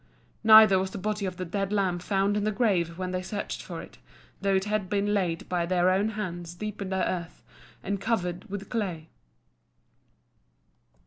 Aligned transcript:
Neither 0.43 0.79
was 0.79 0.89
the 0.89 0.97
body 0.97 1.27
of 1.27 1.37
the 1.37 1.45
dead 1.45 1.71
lamb 1.71 1.99
found 1.99 2.35
in 2.35 2.43
the 2.43 2.51
grave 2.51 2.97
when 2.97 3.11
they 3.11 3.21
searched 3.21 3.61
for 3.61 3.83
it, 3.83 3.99
though 4.41 4.55
it 4.55 4.65
had 4.65 4.89
been 4.89 5.13
laid 5.13 5.47
by 5.47 5.67
their 5.67 5.91
own 5.91 6.09
hands 6.17 6.55
deep 6.55 6.81
in 6.81 6.89
the 6.89 7.07
earth, 7.07 7.43
and 7.83 8.01
covered 8.01 8.45
with 8.49 8.67
clay. 8.67 9.09